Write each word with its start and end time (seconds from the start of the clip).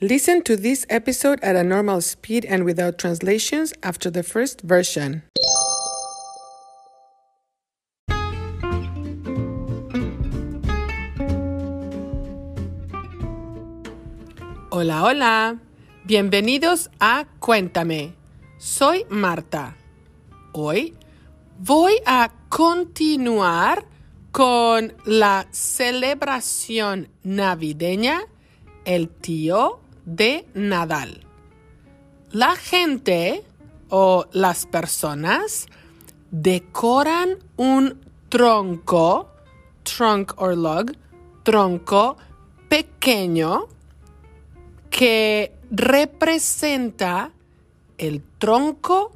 Listen 0.00 0.42
to 0.42 0.56
this 0.56 0.84
episode 0.90 1.38
at 1.40 1.54
a 1.54 1.62
normal 1.62 2.00
speed 2.00 2.44
and 2.46 2.64
without 2.64 2.98
translations 2.98 3.72
after 3.84 4.10
the 4.10 4.24
first 4.24 4.60
version. 4.62 5.22
Hola, 14.72 15.00
hola. 15.02 15.58
Bienvenidos 16.04 16.90
a 16.98 17.26
Cuéntame. 17.38 18.14
Soy 18.58 19.06
Marta. 19.08 19.76
Hoy 20.54 20.94
voy 21.60 22.00
a 22.04 22.32
continuar 22.48 23.86
con 24.32 24.92
la 25.04 25.46
celebración 25.52 27.10
navideña 27.22 28.26
El 28.84 29.08
tío 29.08 29.83
de 30.04 30.46
Nadal. 30.54 31.20
La 32.30 32.56
gente 32.56 33.44
o 33.88 34.26
las 34.32 34.66
personas 34.66 35.66
decoran 36.30 37.38
un 37.56 38.00
tronco, 38.28 39.30
trunk 39.84 40.32
or 40.36 40.56
log, 40.56 40.92
tronco 41.44 42.16
pequeño 42.68 43.68
que 44.90 45.52
representa 45.70 47.30
el 47.98 48.22
tronco 48.38 49.12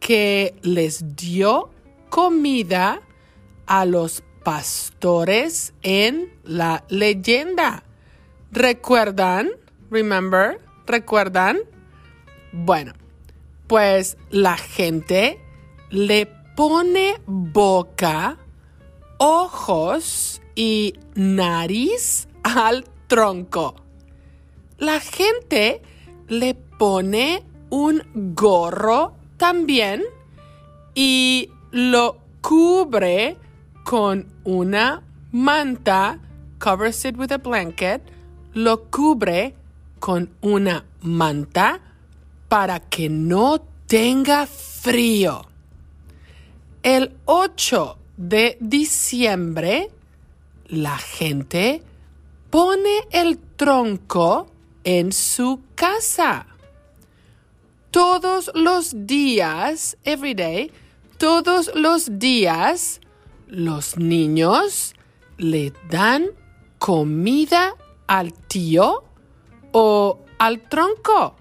que 0.00 0.54
les 0.62 1.16
dio 1.16 1.70
comida 2.08 3.00
a 3.66 3.84
los 3.84 4.22
pastores 4.42 5.72
en 5.82 6.32
la 6.44 6.84
leyenda. 6.88 7.84
¿Recuerdan? 8.50 9.50
Remember? 9.92 10.58
¿Recuerdan? 10.86 11.58
Bueno, 12.50 12.94
pues 13.66 14.16
la 14.30 14.56
gente 14.56 15.38
le 15.90 16.26
pone 16.56 17.20
boca, 17.26 18.38
ojos 19.18 20.40
y 20.54 20.94
nariz 21.14 22.26
al 22.42 22.86
tronco. 23.06 23.76
La 24.78 24.98
gente 24.98 25.82
le 26.26 26.54
pone 26.54 27.44
un 27.68 28.02
gorro 28.14 29.14
también 29.36 30.02
y 30.94 31.50
lo 31.70 32.16
cubre 32.40 33.36
con 33.84 34.26
una 34.44 35.02
manta, 35.32 36.18
covers 36.58 37.04
it 37.04 37.18
with 37.18 37.30
a 37.30 37.36
blanket, 37.36 38.00
lo 38.54 38.84
cubre 38.90 39.54
con 40.02 40.30
una 40.40 40.84
manta 41.02 41.80
para 42.48 42.80
que 42.80 43.08
no 43.08 43.62
tenga 43.86 44.48
frío. 44.48 45.46
El 46.82 47.14
8 47.24 47.98
de 48.16 48.58
diciembre, 48.58 49.92
la 50.66 50.98
gente 50.98 51.84
pone 52.50 53.06
el 53.12 53.38
tronco 53.38 54.48
en 54.82 55.12
su 55.12 55.60
casa. 55.76 56.48
Todos 57.92 58.50
los 58.56 59.06
días, 59.06 59.96
every 60.02 60.34
day, 60.34 60.72
todos 61.16 61.70
los 61.76 62.18
días, 62.18 63.00
los 63.46 63.96
niños 63.98 64.96
le 65.38 65.72
dan 65.88 66.26
comida 66.80 67.76
al 68.08 68.32
tío 68.32 69.04
o 69.72 70.20
al 70.38 70.60
tronco. 70.68 71.36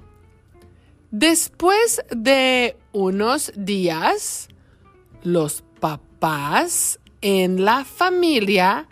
Después 1.12 2.02
de 2.10 2.78
unos 2.94 3.52
días, 3.56 4.48
los 5.24 5.64
papás 5.80 7.00
en 7.22 7.66
la 7.66 7.86
familia 7.86 8.88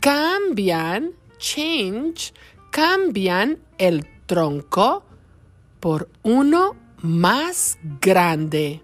cambian, 0.00 1.12
change, 1.38 2.32
cambian 2.70 3.58
el 3.78 4.06
tronco 4.26 5.04
por 5.80 6.08
uno 6.22 6.76
más 7.02 7.78
grande. 8.00 8.82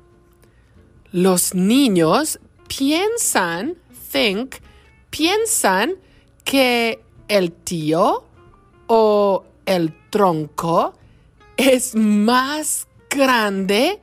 Los 1.10 1.54
niños 1.54 2.38
piensan, 2.68 3.76
think, 4.12 4.56
piensan 5.10 5.96
que 6.44 7.02
el 7.28 7.52
tío 7.52 8.24
o 8.86 9.44
el 9.66 9.94
tronco 10.10 10.94
es 11.56 11.94
más 11.94 12.88
grande 13.10 14.00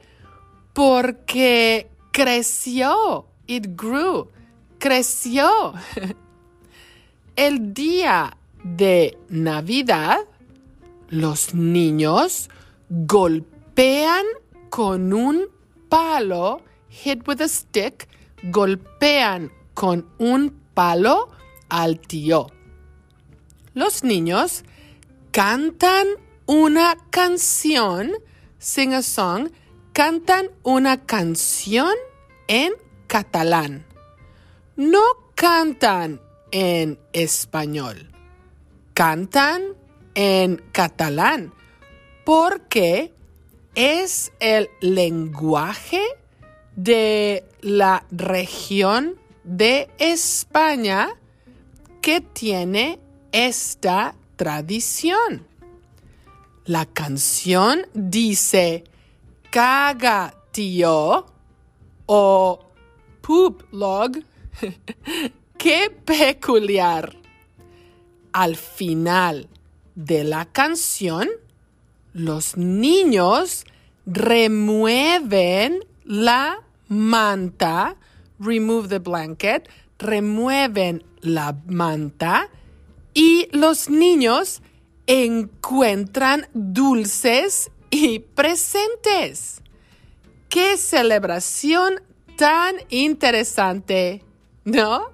porque 0.73 1.89
creció. 2.11 3.25
It 3.47 3.75
grew. 3.75 4.29
Creció. 4.77 5.73
El 7.35 7.73
día 7.73 8.37
de 8.63 9.17
Navidad, 9.29 10.19
los 11.09 11.53
niños 11.53 12.49
golpean 12.89 14.25
con 14.69 15.13
un 15.13 15.47
palo, 15.89 16.61
hit 16.89 17.27
with 17.27 17.41
a 17.41 17.47
stick, 17.47 18.07
golpean 18.43 19.51
con 19.73 20.05
un 20.17 20.53
palo 20.73 21.29
al 21.69 21.99
tío. 21.99 22.47
Los 23.73 24.03
niños 24.03 24.63
cantan 25.39 26.05
una 26.47 26.97
canción, 27.11 28.11
sing 28.57 28.93
a 28.93 29.01
song, 29.01 29.49
cantan 29.93 30.49
una 30.63 31.05
canción 31.05 31.93
en 32.49 32.73
catalán. 33.07 33.85
No 34.75 35.01
cantan 35.35 36.19
en 36.51 36.99
español, 37.13 38.11
cantan 38.93 39.61
en 40.13 40.61
catalán 40.73 41.53
porque 42.25 43.13
es 43.75 44.33
el 44.41 44.69
lenguaje 44.81 46.03
de 46.75 47.45
la 47.61 48.05
región 48.11 49.15
de 49.45 49.89
España 49.99 51.07
que 52.01 52.19
tiene 52.19 52.99
esta 53.31 54.15
tradición. 54.39 55.45
La 56.63 56.85
canción 56.85 57.87
dice 57.93 58.85
caga 59.51 60.33
tío 60.51 61.25
o 62.05 62.59
poop 63.19 63.63
log. 63.73 64.11
¡Qué 65.57 65.91
peculiar! 66.05 67.17
Al 68.31 68.55
final 68.55 69.49
de 69.95 70.23
la 70.23 70.45
canción, 70.45 71.27
los 72.13 72.55
niños 72.55 73.65
remueven 74.05 75.83
la 76.05 76.61
manta, 76.87 77.97
remove 78.39 78.87
the 78.87 78.99
blanket, 78.99 79.67
remueven 79.97 81.03
la 81.19 81.57
manta 81.67 82.49
y 83.13 83.47
los 83.51 83.89
niños 83.89 84.61
encuentran 85.07 86.47
dulces 86.53 87.71
y 87.89 88.19
presentes. 88.19 89.61
¡Qué 90.49 90.77
celebración 90.77 92.01
tan 92.37 92.75
interesante! 92.89 94.23
¿No? 94.63 95.11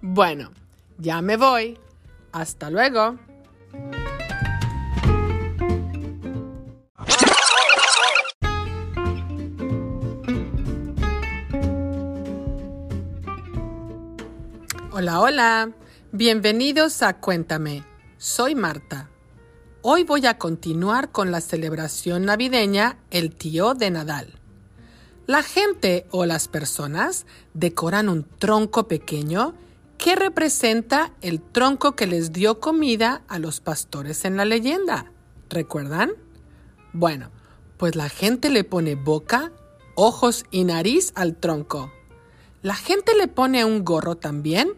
Bueno, 0.00 0.50
ya 0.98 1.20
me 1.20 1.36
voy. 1.36 1.78
Hasta 2.32 2.70
luego. 2.70 3.18
Hola, 14.92 15.20
hola. 15.20 15.79
Bienvenidos 16.12 17.04
a 17.04 17.20
Cuéntame. 17.20 17.84
Soy 18.18 18.56
Marta. 18.56 19.08
Hoy 19.80 20.02
voy 20.02 20.26
a 20.26 20.38
continuar 20.38 21.12
con 21.12 21.30
la 21.30 21.40
celebración 21.40 22.24
navideña 22.24 22.98
El 23.12 23.36
tío 23.36 23.74
de 23.74 23.92
Nadal. 23.92 24.40
La 25.28 25.44
gente 25.44 26.08
o 26.10 26.26
las 26.26 26.48
personas 26.48 27.26
decoran 27.54 28.08
un 28.08 28.24
tronco 28.24 28.88
pequeño 28.88 29.54
que 29.98 30.16
representa 30.16 31.12
el 31.20 31.40
tronco 31.40 31.94
que 31.94 32.08
les 32.08 32.32
dio 32.32 32.58
comida 32.58 33.22
a 33.28 33.38
los 33.38 33.60
pastores 33.60 34.24
en 34.24 34.36
la 34.36 34.44
leyenda. 34.44 35.12
¿Recuerdan? 35.48 36.10
Bueno, 36.92 37.30
pues 37.76 37.94
la 37.94 38.08
gente 38.08 38.50
le 38.50 38.64
pone 38.64 38.96
boca, 38.96 39.52
ojos 39.94 40.44
y 40.50 40.64
nariz 40.64 41.12
al 41.14 41.36
tronco. 41.36 41.92
La 42.62 42.74
gente 42.74 43.12
le 43.16 43.28
pone 43.28 43.64
un 43.64 43.84
gorro 43.84 44.16
también 44.16 44.74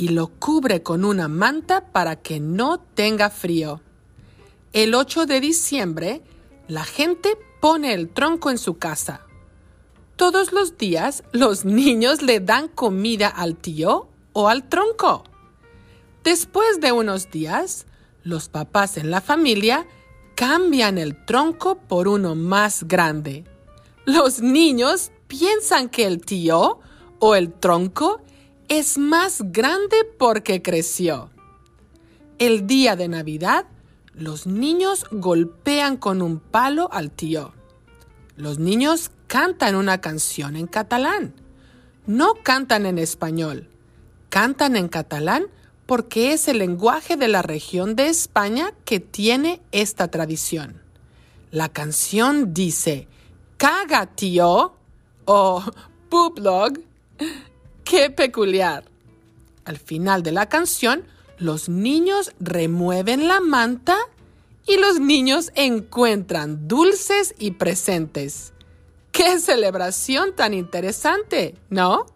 y 0.00 0.08
lo 0.08 0.28
cubre 0.28 0.82
con 0.82 1.04
una 1.04 1.28
manta 1.28 1.92
para 1.92 2.16
que 2.16 2.40
no 2.40 2.80
tenga 2.80 3.28
frío. 3.28 3.82
el 4.72 4.94
8 4.94 5.26
de 5.26 5.40
diciembre, 5.42 6.22
la 6.68 6.84
gente 6.84 7.36
pone 7.60 7.92
el 7.92 8.08
tronco 8.08 8.48
en 8.48 8.56
su 8.56 8.78
casa. 8.78 9.26
Todos 10.16 10.52
los 10.54 10.78
días 10.78 11.22
los 11.32 11.66
niños 11.66 12.22
le 12.22 12.40
dan 12.40 12.68
comida 12.68 13.28
al 13.28 13.56
tío 13.56 14.08
o 14.32 14.48
al 14.48 14.70
tronco. 14.70 15.24
Después 16.24 16.80
de 16.80 16.92
unos 16.92 17.30
días, 17.30 17.84
los 18.22 18.48
papás 18.48 18.96
en 18.96 19.10
la 19.10 19.20
familia 19.20 19.86
cambian 20.34 20.96
el 20.96 21.26
tronco 21.26 21.74
por 21.76 22.08
uno 22.08 22.34
más 22.34 22.84
grande. 22.84 23.44
Los 24.06 24.40
niños 24.40 25.12
piensan 25.26 25.90
que 25.90 26.06
el 26.06 26.24
tío 26.24 26.78
o 27.18 27.34
el 27.34 27.52
tronco 27.52 28.22
es 28.70 28.98
más 28.98 29.42
grande 29.46 29.96
porque 30.16 30.62
creció. 30.62 31.28
El 32.38 32.68
día 32.68 32.94
de 32.94 33.08
Navidad, 33.08 33.66
los 34.14 34.46
niños 34.46 35.06
golpean 35.10 35.96
con 35.96 36.22
un 36.22 36.38
palo 36.38 36.88
al 36.92 37.10
tío. 37.10 37.52
Los 38.36 38.60
niños 38.60 39.10
cantan 39.26 39.74
una 39.74 40.00
canción 40.00 40.54
en 40.54 40.68
catalán. 40.68 41.34
No 42.06 42.34
cantan 42.44 42.86
en 42.86 42.98
español. 42.98 43.68
Cantan 44.28 44.76
en 44.76 44.86
catalán 44.86 45.46
porque 45.86 46.32
es 46.32 46.46
el 46.46 46.58
lenguaje 46.58 47.16
de 47.16 47.26
la 47.26 47.42
región 47.42 47.96
de 47.96 48.06
España 48.06 48.72
que 48.84 49.00
tiene 49.00 49.60
esta 49.72 50.08
tradición. 50.08 50.80
La 51.50 51.70
canción 51.70 52.54
dice, 52.54 53.08
caga 53.56 54.06
tío 54.06 54.74
o 55.24 55.64
puplog. 56.08 56.74
¡Qué 57.90 58.08
peculiar! 58.08 58.84
Al 59.64 59.76
final 59.76 60.22
de 60.22 60.30
la 60.30 60.48
canción, 60.48 61.02
los 61.38 61.68
niños 61.68 62.32
remueven 62.38 63.26
la 63.26 63.40
manta 63.40 63.96
y 64.64 64.76
los 64.76 65.00
niños 65.00 65.50
encuentran 65.56 66.68
dulces 66.68 67.34
y 67.36 67.50
presentes. 67.50 68.52
¡Qué 69.10 69.40
celebración 69.40 70.36
tan 70.36 70.54
interesante! 70.54 71.56
¿No? 71.68 72.06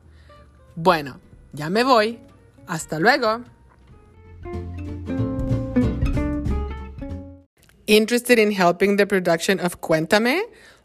Bueno, 0.77 1.19
ya 1.53 1.71
me 1.71 1.83
voy. 1.83 2.21
Hasta 2.69 3.01
luego. 3.01 3.41
Interested 7.87 8.39
in 8.39 8.53
helping 8.53 8.97
the 8.97 9.09
production 9.09 9.59
of 9.59 9.81
Cuéntame? 9.81 10.45